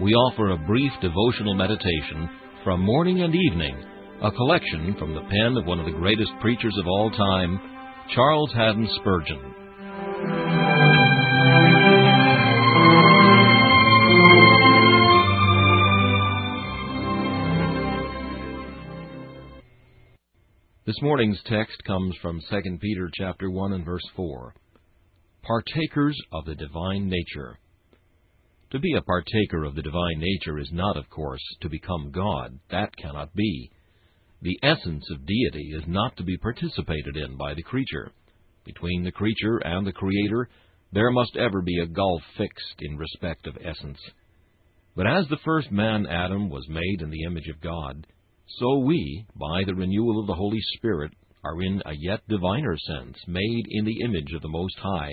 we 0.00 0.14
offer 0.14 0.50
a 0.50 0.66
brief 0.66 0.92
devotional 1.02 1.54
meditation 1.54 2.30
from 2.62 2.80
morning 2.80 3.22
and 3.22 3.34
evening, 3.34 3.84
a 4.22 4.30
collection 4.30 4.94
from 4.96 5.12
the 5.12 5.22
pen 5.22 5.56
of 5.56 5.66
one 5.66 5.80
of 5.80 5.86
the 5.86 5.98
greatest 5.98 6.30
preachers 6.40 6.76
of 6.78 6.86
all 6.86 7.10
time, 7.10 7.60
Charles 8.14 8.52
Haddon 8.52 8.88
Spurgeon. 9.00 9.54
This 20.86 21.02
morning's 21.02 21.40
text 21.46 21.82
comes 21.84 22.14
from 22.22 22.40
2 22.48 22.78
Peter 22.80 23.10
chapter 23.12 23.50
1 23.50 23.72
and 23.72 23.84
verse 23.84 24.08
4. 24.14 24.54
Partakers 25.42 26.16
of 26.32 26.44
the 26.44 26.54
divine 26.54 27.08
nature. 27.08 27.58
To 28.70 28.78
be 28.78 28.92
a 28.94 29.02
partaker 29.02 29.64
of 29.64 29.74
the 29.74 29.82
divine 29.82 30.18
nature 30.18 30.58
is 30.58 30.70
not, 30.72 30.98
of 30.98 31.08
course, 31.08 31.42
to 31.62 31.70
become 31.70 32.10
God. 32.10 32.58
That 32.70 32.94
cannot 32.96 33.34
be. 33.34 33.70
The 34.42 34.58
essence 34.62 35.04
of 35.10 35.24
deity 35.24 35.72
is 35.74 35.84
not 35.86 36.16
to 36.18 36.22
be 36.22 36.36
participated 36.36 37.16
in 37.16 37.36
by 37.38 37.54
the 37.54 37.62
creature. 37.62 38.12
Between 38.64 39.04
the 39.04 39.12
creature 39.12 39.56
and 39.58 39.86
the 39.86 39.92
Creator, 39.92 40.50
there 40.92 41.10
must 41.10 41.34
ever 41.36 41.62
be 41.62 41.78
a 41.80 41.86
gulf 41.86 42.22
fixed 42.36 42.76
in 42.80 42.98
respect 42.98 43.46
of 43.46 43.56
essence. 43.64 43.98
But 44.94 45.06
as 45.06 45.26
the 45.28 45.38
first 45.46 45.72
man, 45.72 46.06
Adam, 46.06 46.50
was 46.50 46.68
made 46.68 47.00
in 47.00 47.08
the 47.08 47.22
image 47.22 47.48
of 47.48 47.62
God, 47.62 48.06
so 48.58 48.78
we, 48.78 49.24
by 49.34 49.64
the 49.64 49.74
renewal 49.74 50.20
of 50.20 50.26
the 50.26 50.34
Holy 50.34 50.60
Spirit, 50.76 51.12
are 51.42 51.62
in 51.62 51.82
a 51.86 51.94
yet 51.94 52.20
diviner 52.28 52.76
sense 52.76 53.16
made 53.26 53.64
in 53.70 53.86
the 53.86 54.00
image 54.04 54.32
of 54.34 54.42
the 54.42 54.48
Most 54.48 54.78
High, 54.78 55.12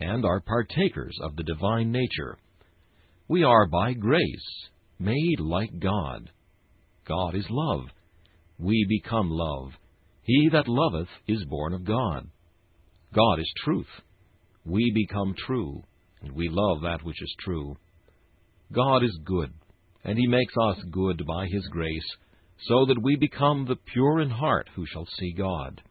and 0.00 0.24
are 0.24 0.40
partakers 0.40 1.16
of 1.22 1.36
the 1.36 1.44
divine 1.44 1.92
nature. 1.92 2.38
We 3.28 3.42
are 3.42 3.66
by 3.66 3.92
grace 3.92 4.68
made 5.00 5.40
like 5.40 5.80
God. 5.80 6.30
God 7.08 7.34
is 7.34 7.46
love. 7.50 7.86
We 8.58 8.86
become 8.88 9.28
love. 9.30 9.72
He 10.22 10.48
that 10.52 10.68
loveth 10.68 11.08
is 11.26 11.44
born 11.44 11.74
of 11.74 11.84
God. 11.84 12.28
God 13.12 13.40
is 13.40 13.52
truth. 13.64 13.88
We 14.64 14.92
become 14.94 15.34
true, 15.46 15.82
and 16.22 16.32
we 16.32 16.48
love 16.50 16.82
that 16.82 17.04
which 17.04 17.20
is 17.20 17.34
true. 17.40 17.76
God 18.72 19.02
is 19.02 19.18
good, 19.24 19.52
and 20.04 20.16
He 20.16 20.26
makes 20.26 20.54
us 20.60 20.78
good 20.90 21.24
by 21.26 21.46
His 21.46 21.66
grace, 21.68 22.08
so 22.68 22.86
that 22.86 23.02
we 23.02 23.16
become 23.16 23.64
the 23.64 23.76
pure 23.92 24.20
in 24.20 24.30
heart 24.30 24.68
who 24.74 24.86
shall 24.86 25.06
see 25.18 25.32
God. 25.32 25.82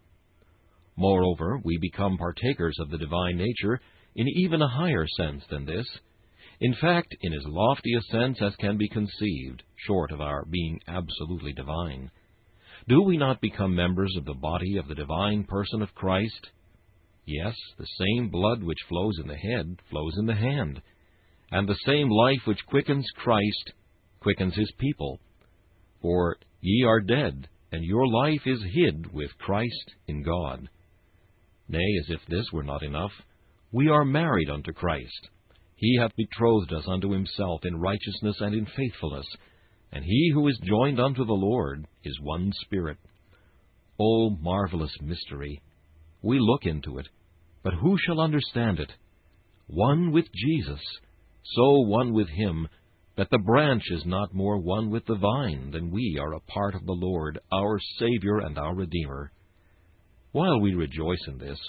Moreover, 0.95 1.59
we 1.63 1.77
become 1.81 2.17
partakers 2.17 2.77
of 2.79 2.89
the 2.89 2.97
divine 2.97 3.37
nature 3.37 3.79
in 4.15 4.27
even 4.27 4.61
a 4.61 4.69
higher 4.69 5.05
sense 5.17 5.43
than 5.49 5.65
this 5.65 5.85
in 6.61 6.73
fact, 6.79 7.15
in 7.21 7.33
as 7.33 7.43
lofty 7.45 7.93
a 7.95 8.01
sense 8.01 8.41
as 8.41 8.55
can 8.55 8.77
be 8.77 8.87
conceived, 8.87 9.63
short 9.75 10.11
of 10.11 10.21
our 10.21 10.45
being 10.45 10.79
absolutely 10.87 11.53
divine. 11.53 12.09
Do 12.87 13.01
we 13.01 13.17
not 13.17 13.41
become 13.41 13.75
members 13.75 14.13
of 14.17 14.25
the 14.25 14.35
body 14.35 14.77
of 14.77 14.87
the 14.87 14.95
divine 14.95 15.43
person 15.43 15.81
of 15.81 15.93
Christ? 15.95 16.49
Yes, 17.25 17.55
the 17.77 17.87
same 17.97 18.29
blood 18.29 18.63
which 18.63 18.77
flows 18.87 19.17
in 19.19 19.27
the 19.27 19.35
head 19.35 19.79
flows 19.89 20.17
in 20.17 20.27
the 20.27 20.35
hand, 20.35 20.81
and 21.51 21.67
the 21.67 21.79
same 21.85 22.09
life 22.09 22.41
which 22.45 22.65
quickens 22.67 23.07
Christ 23.15 23.73
quickens 24.21 24.55
his 24.55 24.71
people. 24.77 25.19
For 26.01 26.37
ye 26.61 26.83
are 26.83 27.01
dead, 27.01 27.49
and 27.71 27.83
your 27.83 28.07
life 28.07 28.43
is 28.45 28.63
hid 28.73 29.11
with 29.11 29.37
Christ 29.39 29.91
in 30.07 30.23
God. 30.23 30.69
Nay, 31.67 31.97
as 32.01 32.09
if 32.11 32.21
this 32.27 32.45
were 32.53 32.63
not 32.63 32.83
enough, 32.83 33.11
we 33.71 33.89
are 33.89 34.05
married 34.05 34.49
unto 34.49 34.71
Christ 34.71 35.29
he 35.75 35.97
hath 35.99 36.15
betrothed 36.15 36.73
us 36.73 36.87
unto 36.87 37.11
himself 37.11 37.61
in 37.65 37.79
righteousness 37.79 38.37
and 38.39 38.55
in 38.55 38.65
faithfulness, 38.65 39.27
and 39.91 40.03
he 40.03 40.31
who 40.33 40.47
is 40.47 40.59
joined 40.63 40.99
unto 40.99 41.25
the 41.25 41.33
Lord 41.33 41.85
is 42.03 42.19
one 42.21 42.51
spirit. 42.61 42.97
O 43.99 44.29
marvelous 44.29 44.95
mystery! 45.01 45.61
We 46.21 46.39
look 46.39 46.65
into 46.65 46.97
it, 46.97 47.07
but 47.63 47.73
who 47.73 47.97
shall 47.97 48.19
understand 48.19 48.79
it? 48.79 48.91
One 49.67 50.11
with 50.11 50.25
Jesus, 50.33 50.81
so 51.43 51.81
one 51.81 52.13
with 52.13 52.29
him, 52.29 52.67
that 53.17 53.29
the 53.29 53.39
branch 53.39 53.83
is 53.91 54.05
not 54.05 54.33
more 54.33 54.57
one 54.57 54.89
with 54.89 55.05
the 55.05 55.15
vine 55.15 55.71
than 55.71 55.91
we 55.91 56.17
are 56.19 56.33
a 56.33 56.41
part 56.41 56.75
of 56.75 56.85
the 56.85 56.93
Lord, 56.93 57.39
our 57.51 57.79
Saviour 57.97 58.39
and 58.39 58.57
our 58.57 58.75
Redeemer. 58.75 59.31
While 60.31 60.59
we 60.59 60.73
rejoice 60.73 61.25
in 61.27 61.37
this, 61.37 61.59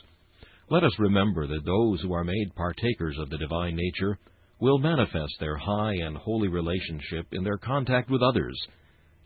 let 0.68 0.82
us 0.82 0.92
remember 0.98 1.46
that 1.46 1.64
those 1.64 2.00
who 2.02 2.12
are 2.12 2.24
made 2.24 2.54
partakers 2.56 3.16
of 3.20 3.30
the 3.30 3.38
divine 3.38 3.76
nature 3.76 4.18
will 4.60 4.78
manifest 4.78 5.34
their 5.38 5.56
high 5.56 5.94
and 5.94 6.16
holy 6.16 6.48
relationship 6.48 7.26
in 7.32 7.44
their 7.44 7.58
contact 7.58 8.10
with 8.10 8.22
others, 8.22 8.58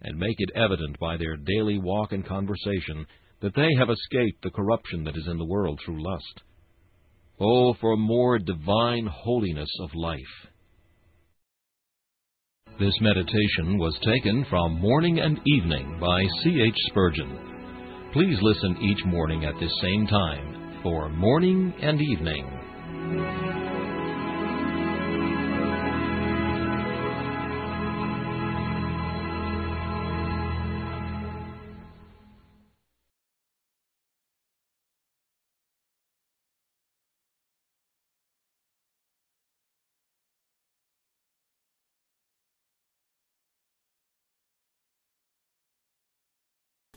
and 0.03 0.19
make 0.19 0.37
it 0.39 0.51
evident 0.55 0.99
by 0.99 1.17
their 1.17 1.37
daily 1.37 1.79
walk 1.79 2.13
and 2.13 2.27
conversation 2.27 3.07
that 3.41 3.55
they 3.55 3.69
have 3.79 3.89
escaped 3.89 4.43
the 4.43 4.51
corruption 4.51 5.05
that 5.05 5.17
is 5.17 5.27
in 5.31 5.39
the 5.39 5.45
world 5.45 5.81
through 5.85 6.03
lust. 6.03 6.43
Oh, 7.41 7.75
for 7.81 7.97
more 7.97 8.39
divine 8.39 9.07
holiness 9.07 9.71
of 9.81 9.91
life! 9.95 10.19
This 12.79 12.95
meditation 13.01 13.79
was 13.79 13.99
taken 14.05 14.45
from 14.51 14.81
Morning 14.81 15.21
and 15.21 15.41
Evening 15.47 15.99
by 16.01 16.23
C. 16.43 16.61
H. 16.67 16.75
Spurgeon. 16.89 17.39
Please 18.13 18.39
listen 18.43 18.77
each 18.83 19.05
morning 19.07 19.45
at 19.45 19.59
this 19.61 19.73
same 19.81 20.07
time 20.07 20.60
for 20.83 21.09
Morning 21.11 21.75
and 21.83 22.01
Evening. 22.01 22.60